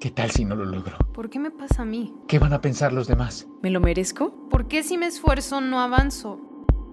¿Qué 0.00 0.10
tal 0.10 0.30
si 0.30 0.44
no 0.44 0.54
lo 0.54 0.66
logro? 0.66 0.98
¿Por 1.14 1.30
qué 1.30 1.38
me 1.38 1.50
pasa 1.50 1.82
a 1.82 1.84
mí? 1.86 2.14
¿Qué 2.28 2.38
van 2.38 2.52
a 2.52 2.60
pensar 2.60 2.92
los 2.92 3.06
demás? 3.08 3.46
¿Me 3.62 3.70
lo 3.70 3.80
merezco? 3.80 4.48
¿Por 4.50 4.68
qué 4.68 4.82
si 4.82 4.98
me 4.98 5.06
esfuerzo 5.06 5.62
no 5.62 5.80
avanzo? 5.80 6.38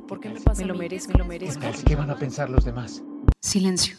¿Por 0.07 0.21
qué 0.21 0.29
me 0.29 0.39
pasa 0.39 0.61
Me 0.61 0.67
lo 0.67 0.75
merezco, 0.75 1.11
me 1.11 1.19
lo 1.19 1.25
merezco. 1.25 1.59
¿Qué, 1.59 1.71
tal, 1.71 1.83
¿Qué 1.83 1.95
van 1.95 2.09
a 2.09 2.15
pensar 2.15 2.49
los 2.49 2.63
demás? 2.63 3.03
Silencio. 3.41 3.97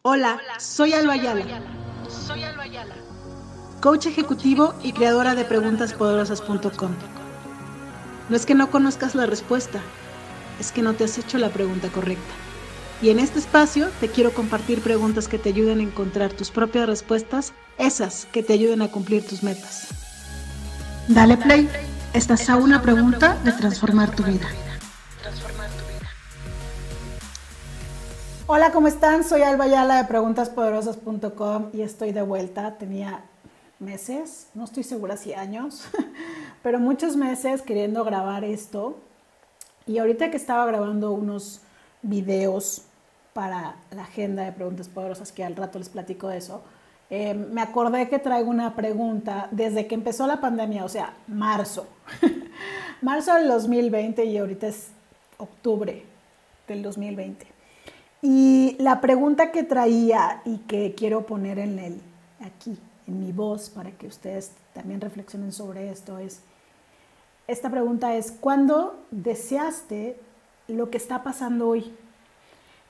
Hola, 0.00 0.40
soy 0.58 0.94
Alba 0.94 1.14
Ayala. 1.14 1.44
Soy 2.08 2.42
Alba 2.42 2.62
Ayala. 2.62 2.94
Coach 3.82 4.06
ejecutivo 4.06 4.74
y 4.82 4.92
creadora 4.92 5.34
de 5.34 5.44
preguntaspoderosas.com. 5.44 6.92
No 8.30 8.36
es 8.36 8.46
que 8.46 8.54
no 8.54 8.70
conozcas 8.70 9.14
la 9.14 9.26
respuesta, 9.26 9.80
es 10.58 10.72
que 10.72 10.80
no 10.80 10.94
te 10.94 11.04
has 11.04 11.18
hecho 11.18 11.36
la 11.36 11.50
pregunta 11.50 11.88
correcta. 11.90 12.32
Y 13.02 13.10
en 13.10 13.18
este 13.18 13.38
espacio 13.38 13.90
te 14.00 14.08
quiero 14.08 14.32
compartir 14.32 14.80
preguntas 14.80 15.28
que 15.28 15.38
te 15.38 15.50
ayuden 15.50 15.80
a 15.80 15.82
encontrar 15.82 16.32
tus 16.32 16.50
propias 16.50 16.86
respuestas, 16.86 17.52
esas 17.76 18.24
que 18.32 18.42
te 18.42 18.54
ayuden 18.54 18.80
a 18.80 18.90
cumplir 18.90 19.26
tus 19.26 19.42
metas. 19.42 19.88
Dale 21.06 21.36
play, 21.36 21.68
estás 22.14 22.48
a 22.48 22.56
una 22.56 22.80
pregunta 22.80 23.36
de 23.44 23.52
transformar 23.52 24.16
tu 24.16 24.22
vida. 24.22 24.46
Hola, 28.46 28.72
¿cómo 28.72 28.88
están? 28.88 29.24
Soy 29.24 29.42
Alba 29.42 29.64
Ayala 29.64 29.96
de 29.96 30.04
preguntaspoderosas.com 30.04 31.70
y 31.74 31.82
estoy 31.82 32.12
de 32.12 32.22
vuelta. 32.22 32.78
Tenía 32.78 33.24
meses, 33.78 34.46
no 34.54 34.64
estoy 34.64 34.84
segura 34.84 35.18
si 35.18 35.34
años, 35.34 35.84
pero 36.62 36.78
muchos 36.78 37.14
meses 37.14 37.60
queriendo 37.60 38.04
grabar 38.04 38.42
esto. 38.42 38.96
Y 39.86 39.98
ahorita 39.98 40.30
que 40.30 40.38
estaba 40.38 40.64
grabando 40.64 41.12
unos 41.12 41.60
videos 42.02 42.82
para 43.36 43.76
la 43.94 44.04
agenda 44.04 44.44
de 44.44 44.52
preguntas 44.52 44.88
poderosas, 44.88 45.30
que 45.30 45.44
al 45.44 45.56
rato 45.56 45.78
les 45.78 45.90
platico 45.90 46.28
de 46.28 46.38
eso, 46.38 46.62
eh, 47.10 47.34
me 47.34 47.60
acordé 47.60 48.08
que 48.08 48.18
traigo 48.18 48.48
una 48.48 48.74
pregunta 48.74 49.48
desde 49.50 49.86
que 49.86 49.94
empezó 49.94 50.26
la 50.26 50.40
pandemia, 50.40 50.86
o 50.86 50.88
sea, 50.88 51.12
marzo. 51.28 51.86
marzo 53.02 53.34
del 53.34 53.48
2020 53.48 54.24
y 54.24 54.38
ahorita 54.38 54.68
es 54.68 54.88
octubre 55.36 56.02
del 56.66 56.82
2020. 56.82 57.46
Y 58.22 58.74
la 58.78 59.02
pregunta 59.02 59.52
que 59.52 59.64
traía 59.64 60.40
y 60.46 60.56
que 60.60 60.94
quiero 60.96 61.26
poner 61.26 61.58
en 61.58 61.78
el, 61.78 62.00
aquí, 62.40 62.78
en 63.06 63.20
mi 63.20 63.32
voz, 63.32 63.68
para 63.68 63.90
que 63.90 64.06
ustedes 64.06 64.52
también 64.72 65.02
reflexionen 65.02 65.52
sobre 65.52 65.90
esto, 65.90 66.16
es, 66.18 66.40
esta 67.48 67.68
pregunta 67.68 68.14
es, 68.14 68.32
¿cuándo 68.32 68.98
deseaste 69.10 70.18
lo 70.68 70.88
que 70.88 70.96
está 70.96 71.22
pasando 71.22 71.68
hoy? 71.68 71.92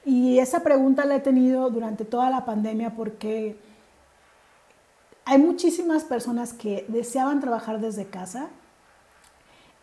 Y 0.06 0.38
esa 0.38 0.60
pregunta 0.60 1.04
la 1.04 1.16
he 1.16 1.20
tenido 1.20 1.68
durante 1.68 2.04
toda 2.04 2.30
la 2.30 2.44
pandemia 2.44 2.94
porque 2.94 3.58
hay 5.24 5.38
muchísimas 5.38 6.04
personas 6.04 6.52
que 6.52 6.84
deseaban 6.86 7.40
trabajar 7.40 7.80
desde 7.80 8.06
casa. 8.06 8.48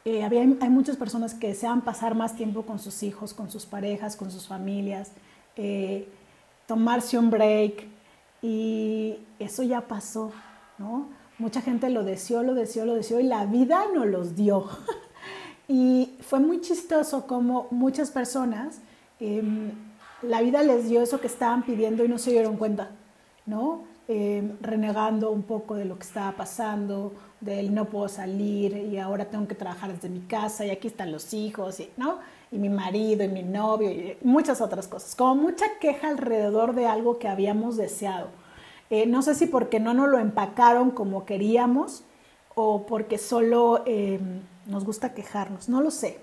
Eh, 0.06 0.24
había, 0.24 0.40
hay 0.40 0.70
muchas 0.70 0.96
personas 0.96 1.34
que 1.34 1.50
deseaban 1.50 1.82
pasar 1.82 2.16
más 2.16 2.38
tiempo 2.38 2.64
con 2.64 2.80
sus 2.80 3.04
hijos, 3.04 3.34
con 3.34 3.52
sus 3.52 3.66
parejas, 3.66 4.16
con 4.16 4.32
sus 4.32 4.48
familias. 4.48 5.12
Eh, 5.58 6.08
tomarse 6.68 7.18
un 7.18 7.30
break 7.30 7.86
y 8.42 9.18
eso 9.40 9.62
ya 9.62 9.82
pasó, 9.90 10.32
¿no? 10.78 11.10
Mucha 11.38 11.60
gente 11.60 11.90
lo 11.90 12.06
deseó, 12.06 12.44
lo 12.44 12.54
deseó, 12.54 12.86
lo 12.86 12.96
deseó 12.96 13.20
y 13.20 13.24
la 13.24 13.46
vida 13.46 13.84
no 13.94 14.06
los 14.06 14.38
dio. 14.38 14.70
y 15.68 16.14
fue 16.22 16.40
muy 16.40 16.62
chistoso 16.62 17.28
como 17.28 17.68
muchas 17.72 18.10
personas, 18.10 18.80
em, 19.20 19.72
la 20.24 20.42
vida 20.42 20.64
les 20.64 20.90
dio 20.90 21.02
eso 21.02 21.20
que 21.20 21.28
estaban 21.28 21.64
pidiendo 21.64 22.04
y 22.04 22.08
no 22.08 22.18
se 22.18 22.32
dieron 22.32 22.58
cuenta, 22.58 22.92
¿no? 23.46 23.84
Em, 24.08 24.58
renegando 24.62 25.32
un 25.32 25.44
poco 25.44 25.76
de 25.76 25.86
lo 25.86 25.98
que 25.98 26.04
estaba 26.04 26.34
pasando, 26.34 27.14
del 27.40 27.74
no 27.74 27.86
puedo 27.86 28.10
salir 28.10 28.76
y 28.76 28.98
ahora 28.98 29.26
tengo 29.26 29.48
que 29.48 29.56
trabajar 29.56 29.94
desde 29.94 30.10
mi 30.10 30.22
casa 30.22 30.66
y 30.66 30.72
aquí 30.72 30.88
están 30.88 31.12
los 31.12 31.34
hijos, 31.34 31.82
¿no? 31.98 32.20
y 32.54 32.60
mi 32.60 32.70
marido 32.70 33.24
y 33.24 33.28
mi 33.28 33.42
novio 33.42 33.90
y 33.90 34.16
muchas 34.22 34.62
otras 34.62 34.88
cosas. 34.88 35.16
Como 35.16 35.36
mucha 35.36 35.66
queja 35.82 36.10
alrededor 36.10 36.76
de 36.76 36.86
algo 36.86 37.18
que 37.18 37.28
habíamos 37.28 37.78
deseado. 37.78 38.28
Eh, 38.92 39.08
no 39.08 39.24
sé 39.24 39.34
si 39.34 39.48
porque 39.48 39.80
no 39.80 39.96
nos 39.96 40.08
lo 40.08 40.20
empacaron 40.20 40.92
como 40.92 41.26
queríamos 41.26 42.04
o 42.54 42.86
porque 42.86 43.18
solo 43.18 43.82
eh, 43.88 44.20
nos 44.68 44.86
gusta 44.86 45.16
quejarnos, 45.16 45.68
no 45.68 45.82
lo 45.82 45.90
sé. 45.90 46.20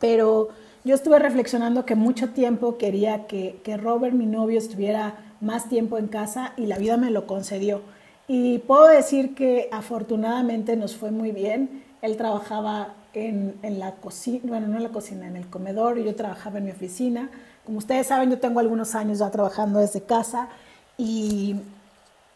Pero 0.00 0.48
yo 0.84 0.94
estuve 0.94 1.18
reflexionando 1.18 1.84
que 1.84 1.94
mucho 1.94 2.30
tiempo 2.30 2.78
quería 2.78 3.26
que, 3.26 3.60
que 3.64 3.76
Robert, 3.76 4.14
mi 4.14 4.26
novio, 4.26 4.58
estuviera 4.58 5.14
más 5.40 5.68
tiempo 5.68 5.98
en 5.98 6.08
casa 6.08 6.52
y 6.56 6.66
la 6.66 6.78
vida 6.78 6.96
me 6.96 7.10
lo 7.10 7.26
concedió. 7.26 7.82
Y 8.28 8.58
puedo 8.58 8.86
decir 8.86 9.34
que 9.34 9.68
afortunadamente 9.72 10.76
nos 10.76 10.96
fue 10.96 11.10
muy 11.10 11.32
bien. 11.32 11.82
Él 12.00 12.16
trabajaba 12.16 12.94
en, 13.12 13.58
la 13.62 13.96
cocina, 13.96 14.40
bueno, 14.44 14.68
no 14.68 14.76
en 14.76 14.82
la 14.82 14.90
cocina, 14.90 15.26
en 15.26 15.36
el 15.36 15.48
comedor, 15.48 15.98
y 15.98 16.04
yo 16.04 16.14
trabajaba 16.14 16.58
en 16.58 16.66
mi 16.66 16.70
oficina. 16.70 17.28
Como 17.64 17.78
ustedes 17.78 18.06
saben, 18.06 18.30
yo 18.30 18.38
tengo 18.38 18.60
algunos 18.60 18.94
años 18.94 19.18
ya 19.18 19.30
trabajando 19.30 19.80
desde 19.80 20.02
casa 20.02 20.48
y, 20.96 21.56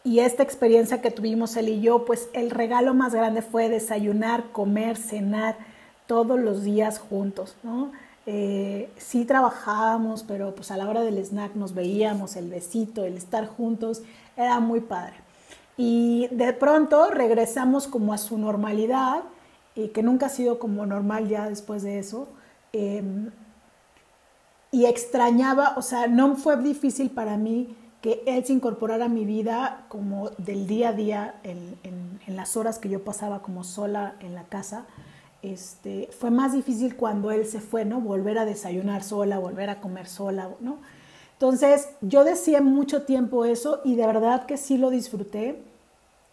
y 0.03 0.19
esta 0.19 0.43
experiencia 0.43 1.01
que 1.01 1.11
tuvimos 1.11 1.55
él 1.55 1.69
y 1.69 1.81
yo, 1.81 2.05
pues 2.05 2.29
el 2.33 2.51
regalo 2.51 2.93
más 2.93 3.13
grande 3.13 3.41
fue 3.41 3.69
desayunar, 3.69 4.51
comer, 4.51 4.97
cenar 4.97 5.55
todos 6.07 6.39
los 6.39 6.63
días 6.63 6.99
juntos, 6.99 7.55
¿no? 7.63 7.91
Eh, 8.27 8.89
sí 8.97 9.25
trabajábamos, 9.25 10.23
pero 10.23 10.55
pues 10.55 10.71
a 10.71 10.77
la 10.77 10.89
hora 10.89 11.01
del 11.01 11.17
snack 11.23 11.55
nos 11.55 11.73
veíamos, 11.73 12.35
el 12.35 12.49
besito, 12.49 13.03
el 13.05 13.17
estar 13.17 13.47
juntos, 13.47 14.01
era 14.35 14.59
muy 14.59 14.81
padre. 14.81 15.13
Y 15.77 16.27
de 16.31 16.53
pronto 16.53 17.09
regresamos 17.09 17.87
como 17.87 18.13
a 18.13 18.17
su 18.17 18.37
normalidad 18.37 19.23
y 19.75 19.89
que 19.89 20.03
nunca 20.03 20.27
ha 20.27 20.29
sido 20.29 20.57
como 20.57 20.85
normal 20.85 21.27
ya 21.27 21.49
después 21.49 21.83
de 21.83 21.99
eso. 21.99 22.29
Em, 22.71 23.31
y 24.71 24.85
extrañaba, 24.85 25.73
o 25.77 25.81
sea, 25.81 26.07
no 26.07 26.35
fue 26.35 26.57
difícil 26.57 27.09
para 27.09 27.37
mí 27.37 27.75
que 28.01 28.23
él 28.25 28.45
se 28.45 28.53
incorporara 28.53 29.05
a 29.05 29.09
mi 29.09 29.25
vida 29.25 29.85
como 29.87 30.29
del 30.37 30.67
día 30.67 30.89
a 30.89 30.93
día, 30.93 31.35
en, 31.43 31.77
en, 31.83 32.35
las 32.35 32.57
horas 32.57 32.79
que 32.79 32.89
yo 32.89 33.03
pasaba 33.03 33.41
como 33.41 33.63
sola 33.63 34.15
en 34.19 34.35
la 34.35 34.43
casa. 34.43 34.85
Este, 35.45 36.09
fue 36.11 36.31
más 36.31 36.53
difícil 36.53 36.95
cuando 36.95 37.31
él 37.31 37.45
se 37.45 37.61
fue, 37.61 37.85
¿no? 37.85 38.01
Volver 38.01 38.39
a 38.39 38.45
desayunar 38.45 39.03
sola, 39.03 39.37
volver 39.37 39.69
a 39.69 39.79
comer 39.79 40.07
sola, 40.07 40.49
¿no? 40.59 40.79
Entonces, 41.33 41.89
yo 42.01 42.23
decía 42.23 42.61
mucho 42.61 43.03
tiempo 43.03 43.45
eso 43.45 43.81
y 43.83 43.95
de 43.95 44.07
verdad 44.07 44.45
que 44.45 44.57
sí 44.57 44.77
lo 44.77 44.89
disfruté 44.89 45.61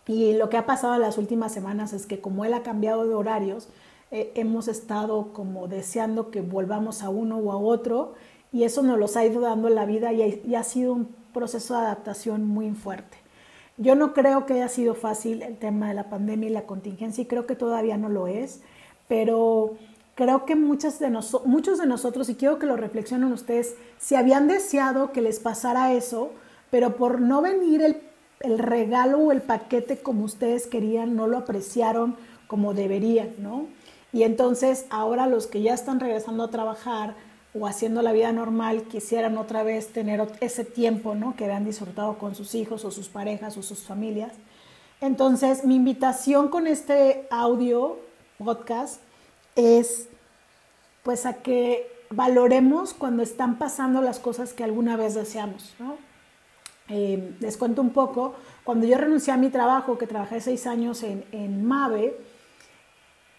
y 0.06 0.32
lo 0.34 0.48
que 0.48 0.56
ha 0.56 0.66
pasado 0.66 0.94
en 0.94 1.00
las 1.00 1.18
últimas 1.18 1.52
semanas 1.52 1.92
es 1.92 2.06
que 2.06 2.20
como 2.20 2.44
él 2.44 2.54
ha 2.54 2.62
cambiado 2.62 3.06
de 3.06 3.14
horarios, 3.14 3.68
eh, 4.10 4.32
hemos 4.34 4.68
estado 4.68 5.32
como 5.32 5.68
deseando 5.68 6.30
que 6.30 6.40
volvamos 6.40 7.02
a 7.02 7.08
uno 7.08 7.38
o 7.38 7.52
a 7.52 7.56
otro 7.56 8.14
y 8.52 8.64
eso 8.64 8.82
nos 8.82 8.98
los 8.98 9.16
ha 9.16 9.24
ido 9.24 9.40
dando 9.40 9.68
la 9.68 9.86
vida 9.86 10.12
y 10.12 10.54
ha, 10.54 10.62
sido 10.64 10.92
un 10.92 11.08
proceso 11.32 11.74
de 11.74 11.80
adaptación 11.80 12.46
muy 12.46 12.70
fuerte. 12.72 13.16
Yo 13.78 13.94
no 13.94 14.12
creo 14.12 14.44
que 14.44 14.54
haya 14.54 14.68
sido 14.68 14.94
fácil 14.94 15.42
el 15.42 15.56
tema 15.56 15.88
de 15.88 15.94
la 15.94 16.10
pandemia 16.10 16.48
y 16.48 16.52
la 16.52 16.66
contingencia 16.66 17.22
y 17.22 17.26
creo 17.26 17.46
que 17.46 17.56
todavía 17.56 17.96
no 17.96 18.08
lo 18.08 18.26
es, 18.26 18.60
pero 19.08 19.76
creo 20.14 20.44
que 20.44 20.56
muchas 20.56 20.98
de 20.98 21.10
muchos 21.44 21.78
de 21.78 21.86
nosotros, 21.86 22.28
y 22.28 22.34
quiero 22.34 22.58
que 22.58 22.66
lo 22.66 22.76
reflexionen 22.76 23.32
ustedes, 23.32 23.76
si 23.98 24.14
habían 24.14 24.48
deseado 24.48 25.12
que 25.12 25.22
les 25.22 25.40
pasara 25.40 25.92
eso, 25.92 26.30
pero 26.70 26.96
por 26.96 27.20
no 27.20 27.42
venir 27.42 27.82
el 27.82 28.00
el 28.42 28.58
regalo 28.58 29.18
o 29.18 29.32
el 29.32 29.40
paquete 29.40 29.98
como 29.98 30.24
ustedes 30.24 30.66
querían, 30.66 31.16
no 31.16 31.26
lo 31.26 31.38
apreciaron 31.38 32.16
como 32.46 32.74
deberían, 32.74 33.30
¿no? 33.38 33.66
Y 34.12 34.24
entonces 34.24 34.86
ahora 34.90 35.26
los 35.26 35.46
que 35.46 35.62
ya 35.62 35.72
están 35.72 36.00
regresando 36.00 36.44
a 36.44 36.50
trabajar 36.50 37.14
o 37.54 37.66
haciendo 37.66 38.02
la 38.02 38.12
vida 38.12 38.32
normal 38.32 38.82
quisieran 38.84 39.38
otra 39.38 39.62
vez 39.62 39.88
tener 39.88 40.26
ese 40.40 40.64
tiempo, 40.64 41.14
¿no? 41.14 41.34
Que 41.36 41.44
habían 41.44 41.64
disfrutado 41.64 42.18
con 42.18 42.34
sus 42.34 42.54
hijos 42.54 42.84
o 42.84 42.90
sus 42.90 43.08
parejas 43.08 43.56
o 43.56 43.62
sus 43.62 43.80
familias. 43.80 44.32
Entonces, 45.00 45.64
mi 45.64 45.76
invitación 45.76 46.48
con 46.48 46.66
este 46.66 47.26
audio 47.30 47.98
podcast 48.44 49.00
es 49.56 50.08
pues 51.02 51.26
a 51.26 51.34
que 51.34 51.90
valoremos 52.10 52.94
cuando 52.94 53.22
están 53.22 53.58
pasando 53.58 54.02
las 54.02 54.18
cosas 54.18 54.52
que 54.52 54.64
alguna 54.64 54.96
vez 54.96 55.14
deseamos, 55.14 55.74
¿no? 55.78 55.96
Eh, 56.88 57.34
les 57.40 57.56
cuento 57.56 57.80
un 57.80 57.90
poco, 57.90 58.34
cuando 58.64 58.86
yo 58.86 58.98
renuncié 58.98 59.32
a 59.32 59.36
mi 59.36 59.50
trabajo, 59.50 59.98
que 59.98 60.06
trabajé 60.06 60.40
seis 60.40 60.66
años 60.66 61.02
en, 61.02 61.24
en 61.32 61.64
MAVE, 61.64 62.16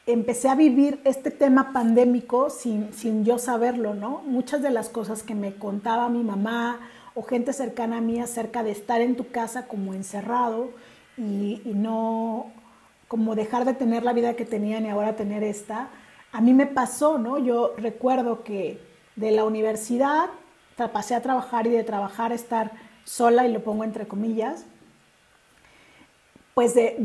empecé 0.05 0.49
a 0.49 0.55
vivir 0.55 0.99
este 1.03 1.29
tema 1.29 1.71
pandémico 1.71 2.49
sin, 2.49 2.93
sin, 2.93 3.23
yo 3.23 3.37
saberlo, 3.37 3.93
¿no? 3.93 4.21
Muchas 4.25 4.61
de 4.61 4.71
las 4.71 4.89
cosas 4.89 5.23
que 5.23 5.35
me 5.35 5.55
contaba 5.55 6.09
mi 6.09 6.23
mamá 6.23 6.79
o 7.15 7.23
gente 7.23 7.53
cercana 7.53 7.97
a 7.97 8.01
mí 8.01 8.19
acerca 8.19 8.63
de 8.63 8.71
estar 8.71 9.01
en 9.01 9.15
tu 9.15 9.29
casa 9.29 9.67
como 9.67 9.93
encerrado 9.93 10.71
y, 11.17 11.61
y 11.63 11.73
no 11.73 12.47
como 13.07 13.35
dejar 13.35 13.65
de 13.65 13.73
tener 13.73 14.03
la 14.03 14.13
vida 14.13 14.35
que 14.35 14.45
tenían 14.45 14.85
y 14.85 14.89
ahora 14.89 15.15
tener 15.15 15.43
esta, 15.43 15.89
a 16.31 16.41
mí 16.41 16.53
me 16.53 16.65
pasó, 16.65 17.17
¿no? 17.19 17.37
Yo 17.37 17.73
recuerdo 17.77 18.43
que 18.43 18.79
de 19.15 19.31
la 19.31 19.43
universidad 19.43 20.29
pasé 20.91 21.15
a 21.15 21.21
trabajar 21.21 21.67
y 21.67 21.69
de 21.69 21.83
trabajar 21.83 22.31
a 22.31 22.35
estar 22.35 22.71
sola, 23.03 23.45
y 23.47 23.51
lo 23.51 23.63
pongo 23.63 23.83
entre 23.83 24.07
comillas. 24.07 24.65
pues 26.53 26.75
de, 26.75 26.95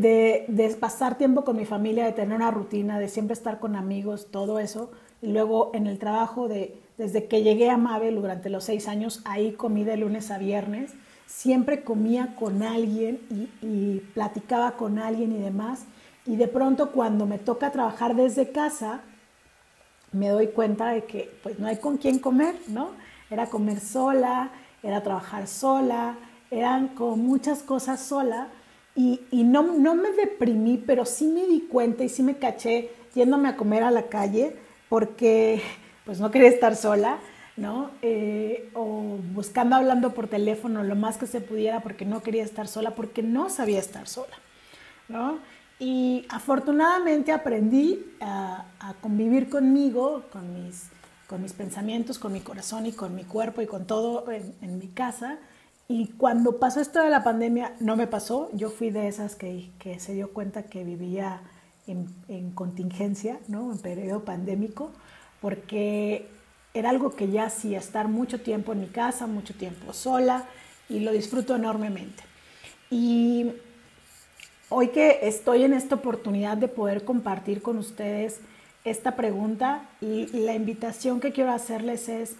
de, 0.48 0.68
pasar 0.78 1.16
tiempo 1.16 1.42
con 1.42 1.56
mi 1.56 1.64
familia, 1.64 2.04
de 2.04 2.12
tener 2.12 2.36
una 2.36 2.50
rutina, 2.50 2.98
de 2.98 3.08
siempre 3.08 3.32
estar 3.32 3.58
con 3.60 3.76
amigos, 3.76 4.28
todo 4.30 4.58
eso. 4.58 4.90
Y 5.22 5.28
luego 5.28 5.70
en 5.72 5.86
el 5.86 5.98
trabajo, 5.98 6.48
de, 6.48 6.78
desde 6.98 7.28
que 7.28 7.42
llegué 7.42 7.70
a 7.70 7.78
Mabel 7.78 8.16
durante 8.16 8.50
los 8.50 8.64
seis 8.64 8.88
años, 8.88 9.22
ahí 9.24 9.52
comí 9.52 9.84
de 9.84 9.96
lunes 9.96 10.30
a 10.30 10.36
viernes. 10.36 10.92
Siempre 11.28 11.84
comía 11.84 12.34
con 12.34 12.64
alguien 12.64 13.20
y, 13.30 13.48
y 13.64 14.00
platicaba 14.14 14.72
con 14.72 14.98
alguien 14.98 15.30
y 15.30 15.38
demás. 15.38 15.84
Y 16.26 16.34
de 16.34 16.48
pronto 16.48 16.90
cuando 16.90 17.24
me 17.24 17.38
toca 17.38 17.70
trabajar 17.70 18.16
desde 18.16 18.50
casa, 18.50 19.02
me 20.10 20.28
doy 20.28 20.48
cuenta 20.48 20.88
de 20.88 21.04
que 21.04 21.30
pues 21.42 21.60
no 21.60 21.68
hay 21.68 21.76
con 21.76 21.98
quién 21.98 22.18
comer, 22.18 22.56
¿no? 22.66 22.90
Era 23.30 23.46
comer 23.46 23.78
sola, 23.78 24.50
era 24.82 25.02
trabajar 25.02 25.46
sola, 25.46 26.16
eran 26.50 26.88
como 26.88 27.16
muchas 27.16 27.62
cosas 27.62 28.00
sola 28.00 28.48
y, 28.94 29.20
no, 29.30 29.62
no, 29.62 29.94
me 29.94 30.10
deprimí, 30.10 30.82
pero 30.84 31.04
sí 31.04 31.28
me 31.28 31.46
di 31.46 31.68
cuenta 31.70 32.02
y 32.02 32.08
sí 32.08 32.24
me 32.24 32.36
caché 32.36 32.90
yéndome 33.14 33.48
a 33.48 33.56
comer 33.56 33.84
a 33.84 33.92
la 33.92 34.08
calle 34.08 34.56
porque 34.88 35.62
pues 36.04 36.18
no 36.18 36.32
quería 36.32 36.48
estar 36.48 36.74
sola, 36.74 37.18
¿no? 37.58 37.90
Eh, 38.02 38.70
o 38.74 39.18
buscando 39.34 39.76
hablando 39.76 40.14
por 40.14 40.28
teléfono 40.28 40.84
lo 40.84 40.94
más 40.94 41.18
que 41.18 41.26
se 41.26 41.40
pudiera 41.40 41.80
porque 41.80 42.04
no 42.04 42.22
quería 42.22 42.44
estar 42.44 42.68
sola, 42.68 42.94
porque 42.94 43.22
no 43.22 43.50
sabía 43.50 43.80
estar 43.80 44.06
sola, 44.06 44.36
¿no? 45.08 45.38
Y 45.80 46.24
afortunadamente 46.28 47.32
aprendí 47.32 48.04
a, 48.20 48.64
convivir 49.00 49.48
conmigo, 49.48 50.24
con 50.32 50.54
mis, 50.54 50.88
con 51.28 51.42
mis 51.42 51.52
pensamientos, 51.52 52.18
con 52.18 52.32
mi 52.32 52.40
corazón 52.40 52.86
y 52.86 52.92
con 52.92 53.14
mi 53.14 53.24
cuerpo 53.24 53.60
y 53.60 53.66
con 53.66 53.86
todo 53.86 54.24
en, 54.30 54.78
mi 54.78 54.88
casa. 54.88 55.38
Y 55.86 56.08
cuando 56.08 56.58
pasó 56.58 56.80
esto 56.80 57.00
de 57.00 57.10
la 57.10 57.22
pandemia, 57.22 57.74
no 57.80 57.96
me 57.96 58.08
pasó. 58.08 58.50
Yo 58.54 58.70
fui 58.70 58.90
de 58.90 59.06
esas 59.06 59.36
que, 59.36 59.70
que 59.78 60.00
se 60.00 60.14
dio 60.14 60.32
cuenta 60.32 60.64
que 60.64 60.82
vivía 60.82 61.42
en, 61.86 62.08
en, 62.26 62.50
contingencia, 62.50 63.38
¿no? 63.46 63.70
en 63.70 63.78
periodo 63.78 64.24
pandémico, 64.24 64.90
porque 65.40 66.28
era 66.78 66.90
algo 66.90 67.14
que 67.14 67.28
ya 67.30 67.44
hacía, 67.44 67.78
estar 67.78 68.08
mucho 68.08 68.40
tiempo 68.40 68.72
en 68.72 68.80
mi 68.80 68.86
casa, 68.86 69.26
mucho 69.26 69.54
tiempo 69.54 69.92
sola, 69.92 70.44
y 70.88 71.00
lo 71.00 71.12
disfruto 71.12 71.56
enormemente. 71.56 72.22
Y 72.90 73.52
Hoy 74.70 74.88
que 74.88 75.20
estoy 75.22 75.64
en 75.64 75.72
esta 75.72 75.94
oportunidad 75.94 76.58
de 76.58 76.68
poder 76.68 77.02
compartir 77.02 77.62
con 77.62 77.78
ustedes 77.78 78.40
esta 78.84 79.16
pregunta 79.16 79.88
y, 80.02 80.26
la 80.26 80.54
invitación 80.54 81.20
que 81.20 81.32
quiero 81.32 81.52
hacerles 81.52 82.10
es, 82.10 82.34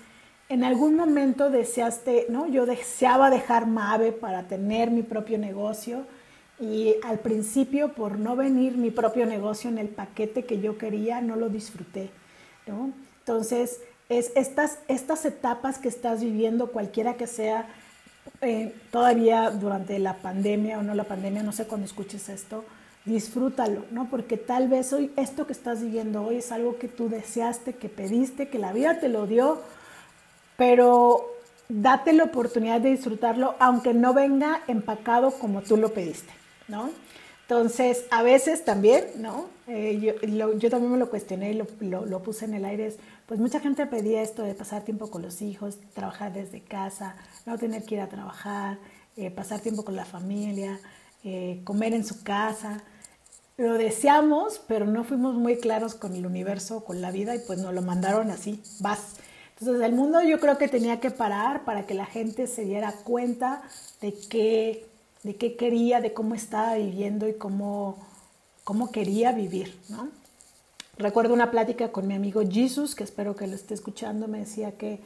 en 0.50 0.62
algún 0.62 0.94
momento 0.94 1.48
deseaste, 1.48 2.26
¿no? 2.28 2.46
Yo 2.46 2.66
deseaba 2.66 3.30
dejar 3.30 3.66
Mave 3.66 4.12
para 4.12 4.42
tener 4.42 4.90
mi 4.90 5.02
propio 5.02 5.38
negocio 5.38 6.04
y 6.60 6.96
al 7.02 7.18
principio 7.18 7.94
por 7.94 8.18
no 8.18 8.36
venir 8.36 8.76
mi 8.76 8.90
propio 8.90 9.24
negocio 9.24 9.70
en 9.70 9.78
el 9.78 9.88
paquete 9.88 10.44
que 10.44 10.60
yo 10.60 10.76
quería, 10.76 11.22
no 11.22 11.34
lo 11.34 11.48
disfruté, 11.48 12.10
¿no? 12.66 12.92
Entonces, 13.20 13.80
es 14.08 14.32
estas, 14.34 14.78
estas 14.88 15.24
etapas 15.24 15.78
que 15.78 15.88
estás 15.88 16.22
viviendo, 16.22 16.72
cualquiera 16.72 17.14
que 17.14 17.26
sea 17.26 17.66
eh, 18.40 18.74
todavía 18.90 19.50
durante 19.50 19.98
la 19.98 20.14
pandemia 20.14 20.78
o 20.78 20.82
no 20.82 20.94
la 20.94 21.04
pandemia, 21.04 21.42
no 21.42 21.52
sé 21.52 21.66
cuándo 21.66 21.86
escuches 21.86 22.28
esto, 22.28 22.64
disfrútalo, 23.04 23.84
¿no? 23.90 24.08
Porque 24.08 24.36
tal 24.36 24.68
vez 24.68 24.92
hoy 24.92 25.12
esto 25.16 25.46
que 25.46 25.52
estás 25.52 25.82
viviendo 25.82 26.22
hoy 26.22 26.36
es 26.36 26.52
algo 26.52 26.78
que 26.78 26.88
tú 26.88 27.08
deseaste, 27.08 27.74
que 27.74 27.88
pediste, 27.88 28.48
que 28.48 28.58
la 28.58 28.72
vida 28.72 29.00
te 29.00 29.08
lo 29.08 29.26
dio, 29.26 29.60
pero 30.56 31.26
date 31.68 32.12
la 32.12 32.24
oportunidad 32.24 32.80
de 32.80 32.90
disfrutarlo 32.90 33.56
aunque 33.58 33.92
no 33.92 34.14
venga 34.14 34.62
empacado 34.68 35.30
como 35.32 35.62
tú 35.62 35.76
lo 35.76 35.92
pediste, 35.92 36.32
¿no? 36.66 36.90
Entonces, 37.50 38.04
a 38.10 38.22
veces 38.22 38.62
también, 38.66 39.06
¿no? 39.16 39.46
Eh, 39.68 39.98
yo, 40.22 40.52
yo, 40.52 40.68
también 40.68 40.92
me 40.92 40.98
lo 40.98 41.08
cuestioné 41.08 41.52
y 41.52 41.54
lo, 41.54 42.04
lo, 42.04 42.22
puse 42.22 42.44
en 42.44 42.52
el 42.52 42.66
aire. 42.66 42.94
Pues 43.24 43.40
mucha 43.40 43.58
gente 43.58 43.86
pedía 43.86 44.20
esto 44.20 44.42
de 44.42 44.52
pasar 44.52 44.84
tiempo 44.84 45.10
con 45.10 45.22
los 45.22 45.40
hijos, 45.40 45.78
trabajar 45.94 46.34
desde 46.34 46.60
casa, 46.60 47.16
no 47.46 47.56
tener 47.56 47.84
que 47.84 47.94
ir 47.94 48.02
a 48.02 48.08
trabajar, 48.10 48.76
eh, 49.16 49.30
pasar 49.30 49.60
tiempo 49.60 49.82
con 49.82 49.96
la 49.96 50.04
familia, 50.04 50.78
eh, 51.24 51.62
comer 51.64 51.94
en 51.94 52.04
su 52.04 52.22
casa. 52.22 52.82
Lo 53.56 53.78
deseamos, 53.78 54.60
pero 54.68 54.84
no 54.84 55.02
fuimos 55.04 55.34
muy 55.34 55.56
claros 55.56 55.94
con 55.94 56.14
el 56.14 56.26
universo, 56.26 56.84
con 56.84 57.00
la 57.00 57.10
vida 57.10 57.34
y 57.34 57.38
pues 57.38 57.58
nos 57.60 57.72
lo 57.72 57.80
mandaron 57.80 58.30
así, 58.30 58.62
vas. 58.80 59.16
Entonces 59.58 59.82
el 59.86 59.94
mundo 59.94 60.20
yo 60.20 60.38
creo 60.38 60.58
que 60.58 60.68
tenía 60.68 61.00
que 61.00 61.10
parar 61.10 61.64
para 61.64 61.86
que 61.86 61.94
la 61.94 62.04
gente 62.04 62.46
se 62.46 62.66
diera 62.66 62.92
cuenta 62.92 63.62
de 64.02 64.12
que 64.12 64.86
de 65.28 65.36
qué 65.36 65.56
quería, 65.56 66.00
de 66.00 66.14
cómo 66.14 66.34
estaba 66.34 66.76
viviendo 66.76 67.28
y 67.28 67.34
cómo, 67.34 67.98
cómo 68.64 68.90
quería 68.90 69.30
vivir, 69.30 69.78
¿no? 69.90 70.08
Recuerdo 70.96 71.34
una 71.34 71.50
plática 71.50 71.92
con 71.92 72.06
mi 72.06 72.14
amigo 72.14 72.40
Jesus, 72.50 72.94
que 72.94 73.04
espero 73.04 73.36
que 73.36 73.46
lo 73.46 73.54
esté 73.54 73.74
escuchando, 73.74 74.26
me 74.26 74.38
decía 74.38 74.78
que 74.78 75.00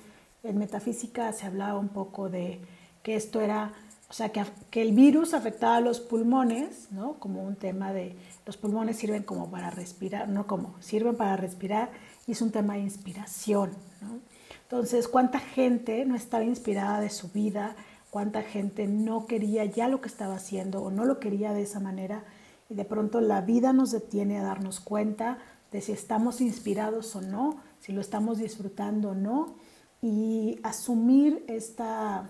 en 0.44 0.58
metafísica 0.58 1.32
se 1.32 1.46
hablaba 1.46 1.76
un 1.76 1.88
poco 1.88 2.28
de 2.28 2.60
que 3.02 3.16
esto 3.16 3.40
era, 3.40 3.72
o 4.08 4.12
sea, 4.12 4.28
que, 4.28 4.44
que 4.70 4.82
el 4.82 4.92
virus 4.92 5.34
afectaba 5.34 5.80
los 5.80 5.98
pulmones, 5.98 6.92
¿no? 6.92 7.14
Como 7.14 7.42
un 7.42 7.56
tema 7.56 7.92
de, 7.92 8.14
los 8.46 8.56
pulmones 8.56 8.98
sirven 8.98 9.24
como 9.24 9.50
para 9.50 9.70
respirar, 9.70 10.28
no 10.28 10.46
como, 10.46 10.76
sirven 10.78 11.16
para 11.16 11.36
respirar 11.36 11.90
y 12.28 12.32
es 12.32 12.42
un 12.42 12.52
tema 12.52 12.74
de 12.74 12.82
inspiración, 12.82 13.72
¿no? 14.00 14.20
Entonces, 14.62 15.08
¿cuánta 15.08 15.40
gente 15.40 16.04
no 16.04 16.14
estaba 16.14 16.44
inspirada 16.44 17.00
de 17.00 17.10
su 17.10 17.28
vida? 17.28 17.74
Cuánta 18.12 18.42
gente 18.42 18.86
no 18.86 19.24
quería 19.24 19.64
ya 19.64 19.88
lo 19.88 20.02
que 20.02 20.08
estaba 20.08 20.34
haciendo 20.34 20.82
o 20.82 20.90
no 20.90 21.06
lo 21.06 21.18
quería 21.18 21.54
de 21.54 21.62
esa 21.62 21.80
manera 21.80 22.24
y 22.68 22.74
de 22.74 22.84
pronto 22.84 23.22
la 23.22 23.40
vida 23.40 23.72
nos 23.72 23.90
detiene 23.90 24.38
a 24.38 24.42
darnos 24.42 24.80
cuenta 24.80 25.38
de 25.70 25.80
si 25.80 25.92
estamos 25.92 26.42
inspirados 26.42 27.16
o 27.16 27.22
no, 27.22 27.56
si 27.80 27.90
lo 27.90 28.02
estamos 28.02 28.36
disfrutando 28.36 29.12
o 29.12 29.14
no 29.14 29.54
y 30.02 30.60
asumir 30.62 31.42
esta, 31.48 32.28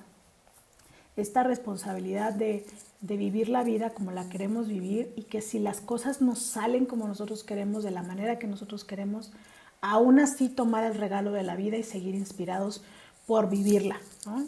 esta 1.16 1.42
responsabilidad 1.42 2.32
de, 2.32 2.64
vivir 3.00 3.48
la 3.48 3.64
vida 3.64 3.90
como 3.90 4.12
la 4.12 4.28
queremos 4.28 4.68
vivir 4.68 5.12
y 5.16 5.24
que 5.24 5.42
si 5.42 5.58
las 5.58 5.80
cosas 5.80 6.22
no 6.22 6.36
salen 6.36 6.86
como 6.86 7.08
nosotros 7.08 7.42
queremos, 7.42 7.82
de 7.82 7.90
la 7.90 8.04
manera 8.04 8.38
que 8.38 8.46
nosotros 8.46 8.84
queremos, 8.84 9.32
aún 9.80 10.20
así 10.20 10.48
tomar 10.48 10.84
el 10.84 10.94
regalo 10.94 11.32
de 11.32 11.42
la 11.42 11.56
vida 11.56 11.76
y 11.76 11.82
seguir 11.82 12.14
inspirados 12.14 12.84
por 13.26 13.50
vivirla. 13.50 14.00
¿no? 14.26 14.46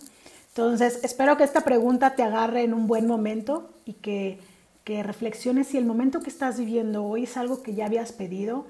Entonces, 0.56 1.00
espero 1.02 1.36
que 1.36 1.42
esta 1.42 1.62
pregunta 1.62 2.14
te 2.14 2.22
agarre 2.22 2.62
en 2.62 2.74
un 2.74 2.86
buen 2.86 3.08
momento 3.08 3.74
y 3.84 3.94
que, 3.94 4.38
que 4.84 5.02
reflexiones 5.02 5.66
si 5.66 5.78
el 5.78 5.84
momento 5.84 6.20
que 6.20 6.30
estás 6.30 6.60
viviendo 6.60 7.04
hoy 7.04 7.24
es 7.24 7.36
algo 7.36 7.60
que 7.60 7.74
ya 7.74 7.86
habías 7.86 8.12
pedido 8.12 8.64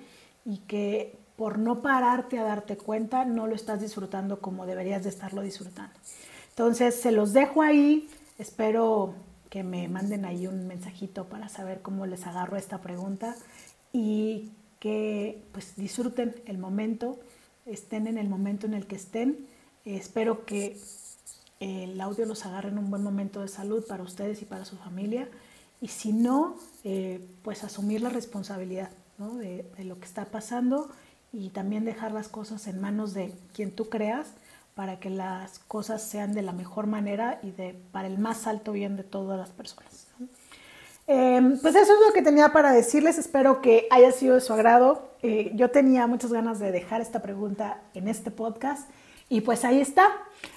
y 0.46 0.60
que 0.60 1.18
por 1.36 1.58
no 1.58 1.82
pararte 1.82 2.38
a 2.38 2.44
darte 2.44 2.78
cuenta 2.78 3.26
no 3.26 3.46
lo 3.46 3.54
estás 3.54 3.82
disfrutando 3.82 4.40
como 4.40 4.64
deberías 4.64 5.02
de 5.02 5.10
estarlo 5.10 5.42
disfrutando. 5.42 5.92
Entonces, 6.48 6.98
se 6.98 7.12
los 7.12 7.34
dejo 7.34 7.60
ahí. 7.60 8.08
Espero 8.38 9.12
que 9.50 9.62
me 9.62 9.86
manden 9.86 10.24
ahí 10.24 10.46
un 10.46 10.66
mensajito 10.66 11.26
para 11.26 11.50
saber 11.50 11.82
cómo 11.82 12.06
les 12.06 12.26
agarro 12.26 12.56
esta 12.56 12.78
pregunta 12.78 13.36
y 13.92 14.52
que 14.80 15.42
pues 15.52 15.76
disfruten 15.76 16.34
el 16.46 16.56
momento, 16.56 17.20
estén 17.66 18.06
en 18.06 18.16
el 18.16 18.30
momento 18.30 18.66
en 18.66 18.72
el 18.72 18.86
que 18.86 18.96
estén. 18.96 19.46
espero 19.84 20.46
que 20.46 20.78
el 21.64 22.00
audio 22.00 22.26
los 22.26 22.44
agarre 22.44 22.68
en 22.68 22.78
un 22.78 22.90
buen 22.90 23.02
momento 23.02 23.40
de 23.40 23.48
salud 23.48 23.84
para 23.86 24.02
ustedes 24.02 24.42
y 24.42 24.44
para 24.44 24.64
su 24.64 24.76
familia. 24.76 25.28
Y 25.80 25.88
si 25.88 26.12
no, 26.12 26.56
eh, 26.84 27.26
pues 27.42 27.64
asumir 27.64 28.02
la 28.02 28.10
responsabilidad 28.10 28.90
de, 29.18 29.64
lo 29.84 29.98
que 29.98 30.04
está 30.04 30.26
pasando 30.26 30.90
y 31.32 31.48
también 31.50 31.84
dejar 31.84 32.12
las 32.12 32.28
cosas 32.28 32.66
en 32.66 32.80
manos 32.80 33.14
de 33.14 33.32
quien 33.54 33.70
tú 33.70 33.88
creas 33.88 34.26
para 34.74 34.98
que 34.98 35.08
las 35.08 35.60
cosas 35.60 36.02
sean 36.02 36.34
de 36.34 36.42
la 36.42 36.52
mejor 36.52 36.86
manera 36.86 37.38
y 37.42 37.52
de, 37.52 37.80
para 37.92 38.08
el 38.08 38.18
más 38.18 38.46
alto 38.46 38.72
bien 38.72 38.96
de 38.96 39.04
todas 39.04 39.38
las 39.38 39.50
personas. 39.50 40.08
Em, 41.06 41.58
pues 41.60 41.74
eso 41.74 41.92
es 41.92 42.06
lo 42.06 42.12
que 42.12 42.22
tenía 42.22 42.52
para 42.52 42.72
decirles, 42.72 43.18
espero 43.18 43.60
que 43.60 43.86
haya 43.90 44.10
sido 44.10 44.34
de 44.34 44.40
su 44.40 44.52
agrado. 44.52 45.10
Eh, 45.22 45.52
yo 45.54 45.70
tenía 45.70 46.06
muchas 46.06 46.32
ganas 46.32 46.58
de 46.58 46.72
dejar 46.72 47.00
esta 47.00 47.22
pregunta 47.22 47.80
en 47.94 48.08
este 48.08 48.30
podcast 48.30 48.88
y 49.28 49.40
pues 49.42 49.64
ahí 49.64 49.80
está. 49.80 50.08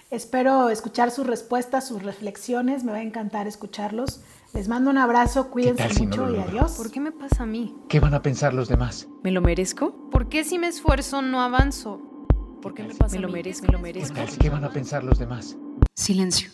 Espero 0.09 0.69
escuchar 0.69 1.11
sus 1.11 1.27
respuestas, 1.27 1.87
sus 1.87 2.01
reflexiones. 2.03 2.83
Me 2.83 2.91
va 2.91 2.99
a 2.99 3.01
encantar 3.01 3.47
escucharlos. 3.47 4.21
Les 4.53 4.67
mando 4.67 4.89
un 4.89 4.97
abrazo, 4.97 5.49
cuídense 5.49 5.87
mucho 6.03 6.33
y 6.33 6.37
adiós. 6.37 6.73
¿Por 6.73 6.91
qué 6.91 6.99
me 6.99 7.11
pasa 7.11 7.43
a 7.43 7.45
mí? 7.45 7.75
¿Qué 7.89 7.99
van 7.99 8.13
a 8.13 8.21
pensar 8.21 8.53
los 8.53 8.69
demás? 8.69 9.07
¿Me 9.23 9.31
lo 9.31 9.41
merezco? 9.41 10.09
¿Por 10.09 10.29
qué 10.29 10.43
si 10.43 10.57
me 10.57 10.67
esfuerzo 10.67 11.21
no 11.21 11.41
avanzo? 11.41 12.01
¿Por 12.61 12.73
qué 12.73 12.83
me 12.83 12.95
pasa 12.95 13.15
me 13.15 13.21
lo 13.21 13.29
merezco, 13.29 13.67
me 13.67 13.73
lo 13.73 13.79
merezco. 13.79 14.15
¿Qué 14.39 14.49
van 14.49 14.63
a 14.63 14.69
pensar 14.69 15.03
los 15.03 15.19
demás? 15.19 15.55
Silencio. 15.95 16.49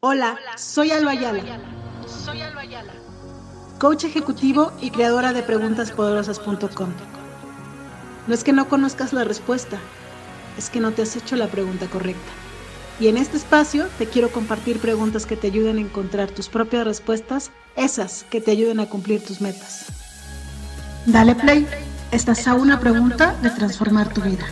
Hola, 0.00 0.38
soy 0.56 0.90
Alba 0.90 1.12
Ayala. 1.12 1.42
Soy 2.06 2.40
Alba 2.40 2.62
Ayala. 2.62 2.92
Coach 3.78 4.04
ejecutivo 4.04 4.72
y 4.80 4.90
creadora 4.90 5.32
de 5.32 5.42
preguntaspoderosas.com. 5.42 6.88
No 8.26 8.34
es 8.34 8.44
que 8.44 8.52
no 8.52 8.68
conozcas 8.68 9.12
la 9.12 9.24
respuesta, 9.24 9.78
es 10.58 10.70
que 10.70 10.80
no 10.80 10.92
te 10.92 11.02
has 11.02 11.16
hecho 11.16 11.36
la 11.36 11.48
pregunta 11.48 11.86
correcta. 11.86 12.32
Y 13.00 13.08
en 13.08 13.16
este 13.16 13.36
espacio 13.36 13.88
te 13.98 14.06
quiero 14.06 14.30
compartir 14.30 14.78
preguntas 14.78 15.26
que 15.26 15.36
te 15.36 15.48
ayuden 15.48 15.78
a 15.78 15.80
encontrar 15.80 16.30
tus 16.30 16.48
propias 16.48 16.84
respuestas, 16.84 17.50
esas 17.76 18.24
que 18.30 18.40
te 18.40 18.52
ayuden 18.52 18.80
a 18.80 18.86
cumplir 18.86 19.24
tus 19.24 19.40
metas. 19.40 19.86
Dale 21.06 21.34
play, 21.34 21.66
estás 22.12 22.46
a 22.46 22.54
una 22.54 22.78
pregunta 22.78 23.36
de 23.42 23.50
transformar 23.50 24.12
tu 24.12 24.20
vida. 24.20 24.46